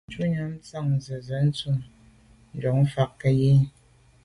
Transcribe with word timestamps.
Shutnyàm 0.11 0.51
tshan 0.65 0.85
nzenze 0.97 1.35
ntùm 1.45 1.77
njon 2.55 2.75
dù’ 2.79 2.89
fa 2.93 3.03
fèn 3.07 3.17
ke 3.19 3.29
yen 3.41 3.59
i. 3.61 3.67